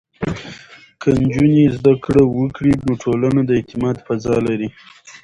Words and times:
که 1.01 1.09
نجونې 1.21 1.63
زده 1.77 1.93
کړه 2.03 2.23
وکړي، 2.37 2.73
نو 2.85 2.93
ټولنه 3.03 3.39
د 3.45 3.51
اعتماد 3.59 3.95
فضا 4.07 4.35
لري. 4.47 4.69